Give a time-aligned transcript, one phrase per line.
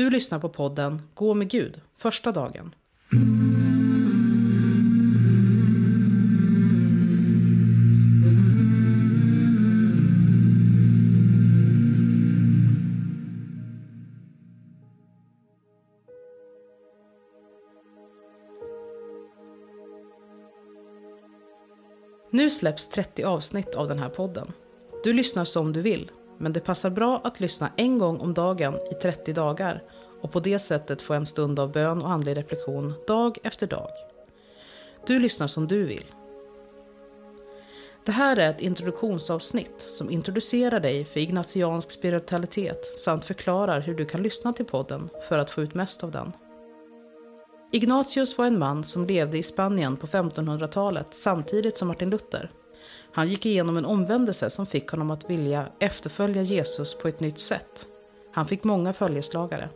[0.00, 2.74] Du lyssnar på podden Gå med Gud, första dagen.
[22.30, 24.52] Nu släpps 30 avsnitt av den här podden.
[25.04, 26.10] Du lyssnar som du vill,
[26.40, 29.82] men det passar bra att lyssna en gång om dagen i 30 dagar
[30.20, 33.88] och på det sättet få en stund av bön och andlig reflektion dag efter dag.
[35.06, 36.04] Du lyssnar som du vill.
[38.04, 44.04] Det här är ett introduktionsavsnitt som introducerar dig för ignatiansk spiritualitet samt förklarar hur du
[44.04, 46.32] kan lyssna till podden för att få ut mest av den.
[47.72, 52.50] Ignatius var en man som levde i Spanien på 1500-talet samtidigt som Martin Luther.
[53.12, 57.38] Han gick igenom en omvändelse som fick honom att vilja efterfölja Jesus på ett nytt
[57.38, 57.86] sätt.
[58.32, 59.68] Han fick många följeslagare.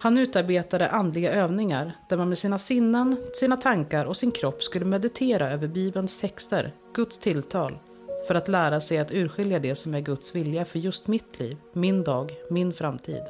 [0.00, 4.84] Han utarbetade andliga övningar där man med sina sinnen, sina tankar och sin kropp skulle
[4.84, 7.78] meditera över Bibelns texter, Guds tilltal,
[8.26, 11.56] för att lära sig att urskilja det som är Guds vilja för just mitt liv,
[11.72, 13.22] min dag, min framtid.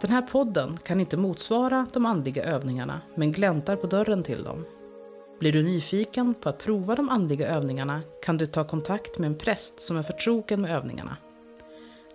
[0.00, 4.64] Den här podden kan inte motsvara de andliga övningarna, men gläntar på dörren till dem.
[5.38, 9.38] Blir du nyfiken på att prova de andliga övningarna kan du ta kontakt med en
[9.38, 11.16] präst som är förtrogen med övningarna.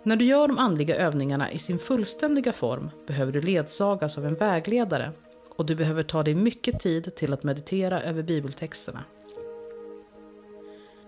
[0.02, 4.34] När du gör de andliga övningarna i sin fullständiga form behöver du ledsagas av en
[4.34, 5.12] vägledare
[5.56, 9.04] och du behöver ta dig mycket tid till att meditera över bibeltexterna.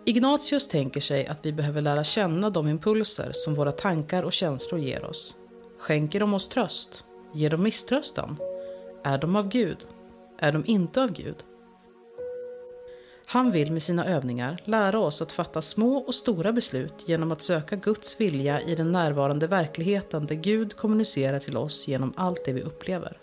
[0.05, 4.81] Ignatius tänker sig att vi behöver lära känna de impulser som våra tankar och känslor
[4.81, 5.37] ger oss.
[5.79, 7.05] Skänker de oss tröst?
[7.35, 8.37] Ger de misströstan?
[9.05, 9.79] Är de av Gud?
[10.39, 11.37] Är de inte av Gud?
[13.29, 17.43] Han vill med sina övningar lära oss att fatta små och stora beslut genom att
[17.43, 22.53] söka Guds vilja i den närvarande verkligheten där Gud kommunicerar till oss genom allt det
[22.53, 23.19] vi upplever.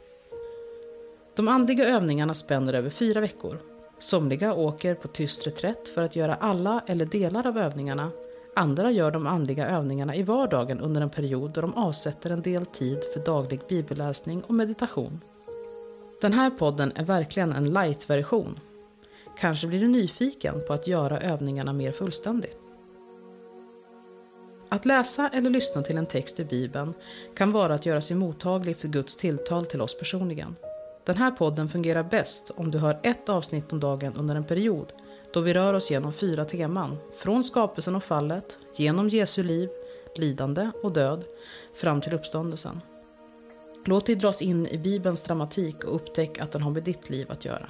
[1.35, 3.59] De andliga övningarna spänner över fyra veckor.
[3.99, 8.11] Somliga åker på tyst reträtt för att göra alla eller delar av övningarna.
[8.55, 12.65] Andra gör de andliga övningarna i vardagen under en period då de avsätter en del
[12.65, 15.21] tid för daglig bibelläsning och meditation.
[16.21, 18.59] Den här podden är verkligen en light-version
[19.39, 22.57] Kanske blir du nyfiken på att göra övningarna mer fullständigt.
[24.69, 26.93] Att läsa eller lyssna till en text ur Bibeln
[27.35, 30.55] kan vara att göra sig mottaglig för Guds tilltal till oss personligen.
[31.05, 34.93] Den här podden fungerar bäst om du hör ett avsnitt om dagen under en period
[35.33, 39.69] då vi rör oss genom fyra teman, från skapelsen och fallet, genom Jesu liv,
[40.15, 41.23] lidande och död,
[41.75, 42.81] fram till uppståndelsen.
[43.85, 47.31] Låt dig dras in i Bibelns dramatik och upptäck att den har med ditt liv
[47.31, 47.69] att göra.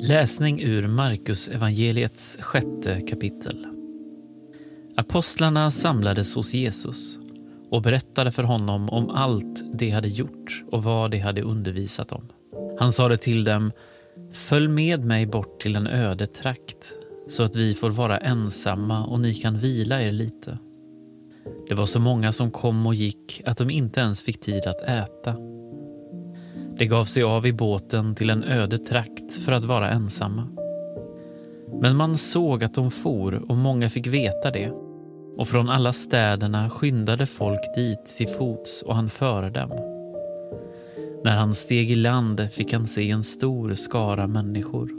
[0.00, 3.66] Läsning ur Markus evangeliets sjätte kapitel.
[4.96, 7.18] Apostlarna samlades hos Jesus
[7.70, 12.28] och berättade för honom om allt de hade gjort och vad de hade undervisat om.
[12.78, 13.72] Han sade till dem,
[14.32, 16.92] följ med mig bort till en öde trakt
[17.28, 20.58] så att vi får vara ensamma och ni kan vila er lite.
[21.68, 24.82] Det var så många som kom och gick att de inte ens fick tid att
[24.82, 25.36] äta.
[26.78, 30.48] De gav sig av i båten till en öde trakt för att vara ensamma.
[31.80, 34.72] Men man såg att de for och många fick veta det
[35.36, 39.70] och från alla städerna skyndade folk dit till fots och han före dem.
[41.24, 44.90] När han steg i land fick han se en stor skara människor.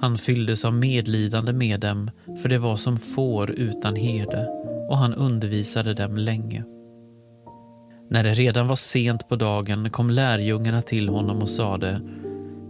[0.00, 2.10] Han fylldes av medlidande med dem,
[2.42, 4.48] för det var som får utan herde
[4.88, 6.64] och han undervisade dem länge.
[8.08, 12.00] När det redan var sent på dagen kom lärjungarna till honom och sade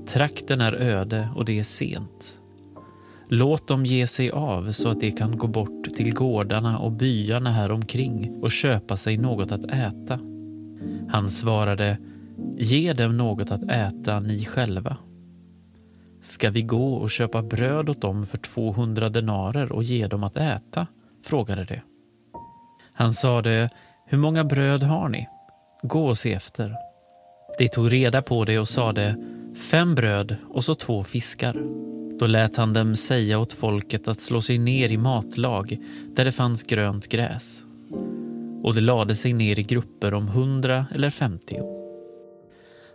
[0.07, 2.41] Trakten är öde och det är sent.
[3.29, 7.51] Låt dem ge sig av så att de kan gå bort till gårdarna och byarna
[7.51, 10.19] här omkring och köpa sig något att äta.
[11.09, 11.99] Han svarade
[12.59, 14.97] Ge dem något att äta ni själva.
[16.23, 20.37] Ska vi gå och köpa bröd åt dem för 200 denarer och ge dem att
[20.37, 20.87] äta?
[21.25, 21.81] frågade de.
[22.93, 23.71] Han sade,
[24.09, 25.29] hur många bröd har ni?
[25.83, 26.75] Gå och se efter.
[27.59, 29.17] De tog reda på det och sade,
[29.71, 31.63] fem bröd och så två fiskar.
[32.19, 35.79] Då lät han dem säga åt folket att slå sig ner i matlag
[36.17, 37.65] där det fanns grönt gräs.
[38.63, 41.77] Och de lade sig ner i grupper om hundra eller femtio.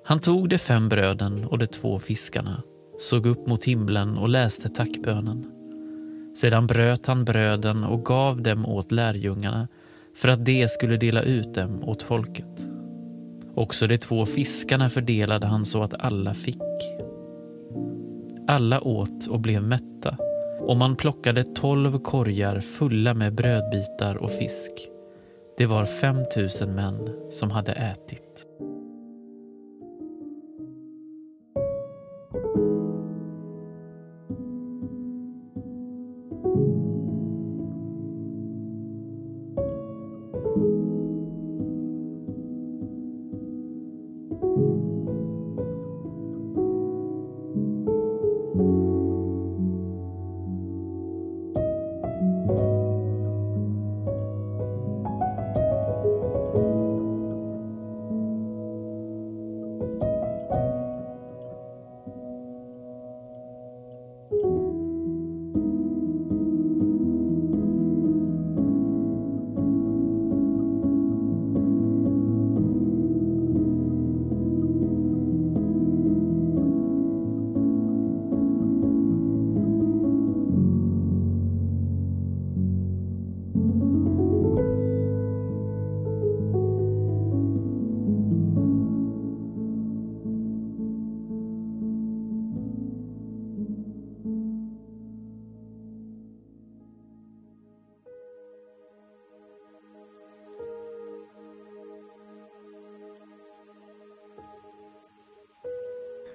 [0.06, 2.63] Han tog de fem bröden och de två fiskarna,
[3.00, 5.52] såg upp mot himlen och läste tackbönen.
[6.36, 9.68] Sedan bröt han bröden och gav dem åt lärjungarna
[10.16, 12.68] för att de skulle dela ut dem åt folket.
[13.56, 16.62] Också de två fiskarna fördelade han så att alla fick.
[18.48, 20.18] Alla åt och blev mätta
[20.60, 24.72] och man plockade tolv korgar fulla med brödbitar och fisk.
[25.58, 28.46] Det var fem tusen män som hade ätit.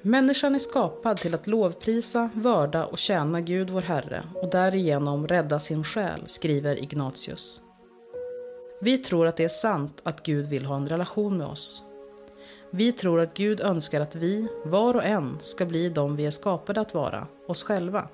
[0.06, 5.58] Människan är skapad till att lovprisa, vörda och tjäna Gud vår Herre och därigenom rädda
[5.58, 7.62] sin själ, skriver Ignatius.
[8.80, 11.82] Vi tror att det är sant att Gud vill ha en relation med oss.
[12.70, 16.30] Vi tror att Gud önskar att vi, var och en, ska bli de vi är
[16.30, 18.08] skapade att vara, oss själva.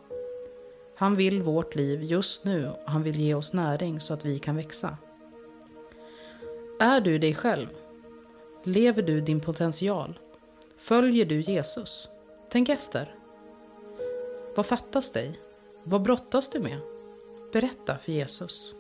[0.97, 4.39] Han vill vårt liv just nu och han vill ge oss näring så att vi
[4.39, 4.97] kan växa.
[6.81, 7.69] Är du dig själv?
[8.65, 10.19] Lever du din potential?
[10.83, 12.09] Följer du Jesus?
[12.49, 13.15] Tänk efter.
[14.55, 15.41] Vad fattas dig?
[15.83, 16.79] Vad brottas du med?
[17.53, 18.75] Berätta för Jesus.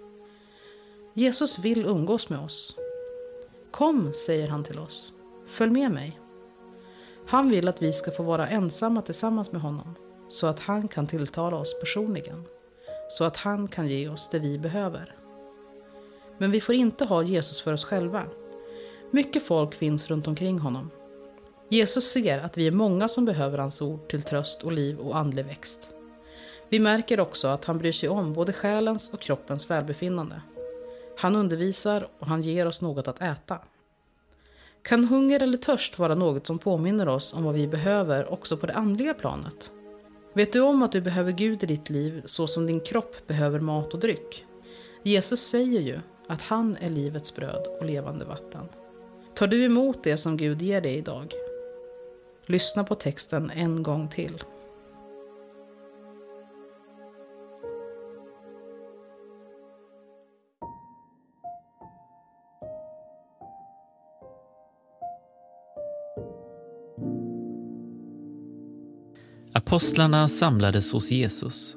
[1.14, 2.76] Jesus vill umgås med oss.
[3.70, 5.12] Kom, säger han till oss.
[5.46, 6.20] Följ med mig.
[7.26, 9.94] Han vill att vi ska få vara ensamma tillsammans med honom
[10.28, 12.44] så att han kan tilltala oss personligen.
[13.08, 15.14] Så att han kan ge oss det vi behöver.
[16.38, 18.24] Men vi får inte ha Jesus för oss själva.
[19.10, 20.90] Mycket folk finns runt omkring honom
[21.72, 25.16] Jesus ser att vi är många som behöver hans ord till tröst och liv och
[25.16, 25.94] andlig växt.
[26.68, 30.42] Vi märker också att han bryr sig om både själens och kroppens välbefinnande.
[31.18, 33.58] Han undervisar och han ger oss något att äta.
[34.82, 38.66] Kan hunger eller törst vara något som påminner oss om vad vi behöver också på
[38.66, 39.70] det andliga planet?
[40.32, 43.60] Vet du om att du behöver Gud i ditt liv så som din kropp behöver
[43.60, 44.44] mat och dryck?
[45.02, 48.68] Jesus säger ju att han är livets bröd och levande vatten.
[49.34, 51.34] Tar du emot det som Gud ger dig idag?
[52.46, 54.42] Lyssna på texten en gång till.
[69.54, 71.76] Apostlarna samlades hos Jesus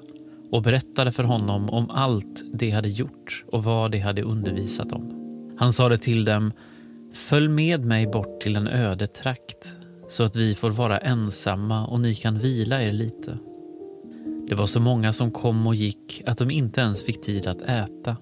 [0.51, 5.11] och berättade för honom om allt de hade gjort och vad de hade undervisat om.
[5.59, 6.51] Han sade till dem,
[7.13, 11.99] följ med mig bort till en öde trakt så att vi får vara ensamma och
[11.99, 13.37] ni kan vila er lite.
[14.47, 17.61] Det var så många som kom och gick att de inte ens fick tid att
[17.61, 18.17] äta.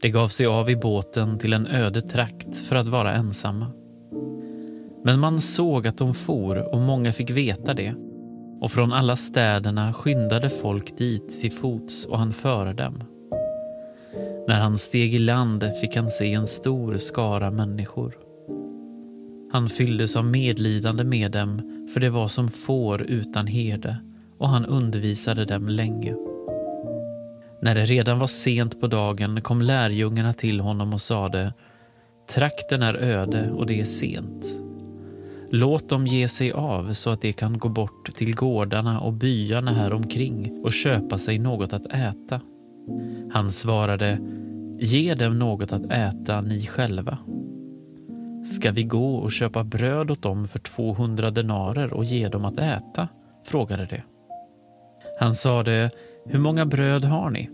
[0.00, 3.66] De gav sig av i båten till en öde trakt för att vara ensamma.
[5.04, 7.94] Men man såg att de for och många fick veta det
[8.60, 13.02] och från alla städerna skyndade folk dit till fots och han före dem.
[14.48, 18.27] När han steg i land fick han se en stor skara människor.
[19.52, 21.62] Han fylldes av medlidande med dem,
[21.94, 23.96] för det var som får utan herde,
[24.38, 26.14] och han undervisade dem länge.
[27.62, 31.52] När det redan var sent på dagen kom lärjungarna till honom och sade
[32.34, 34.60] Trakten är öde och det är sent.
[35.50, 39.72] Låt dem ge sig av så att de kan gå bort till gårdarna och byarna
[39.72, 42.40] här omkring och köpa sig något att äta.
[43.32, 44.18] Han svarade,
[44.80, 47.18] ge dem något att äta ni själva.
[48.48, 52.58] Ska vi gå och köpa bröd åt dem för 200 denarer och ge dem att
[52.58, 53.08] äta?
[53.44, 54.02] frågade de.
[55.20, 55.90] Han sade,
[56.26, 57.50] hur många bröd har ni?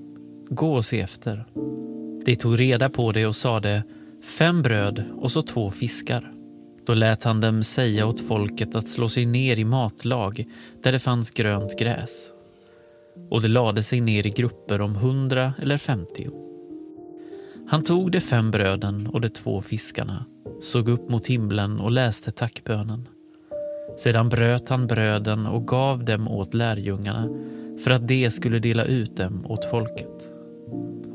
[0.48, 1.44] Gå och se efter.
[2.24, 3.82] De tog reda på det och sade,
[4.38, 6.32] fem bröd och så två fiskar.
[6.86, 10.44] Då lät han dem säga åt folket att slå sig ner i matlag
[10.82, 12.30] där det fanns grönt gräs.
[13.30, 16.30] Och de lade sig ner i grupper om hundra eller femtio.
[17.68, 20.24] Han tog de fem bröden och de två fiskarna,
[20.60, 23.08] såg upp mot himlen och läste tackbönen.
[23.98, 27.28] Sedan bröt han bröden och gav dem åt lärjungarna
[27.84, 30.30] för att de skulle dela ut dem åt folket.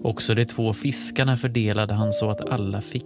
[0.03, 3.05] Också de två fiskarna fördelade han så att alla fick.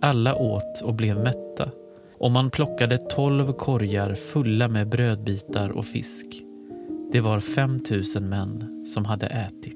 [0.00, 1.70] Alla åt och blev mätta
[2.18, 6.26] och man plockade tolv korgar fulla med brödbitar och fisk.
[7.12, 9.75] Det var fem tusen män som hade ätit.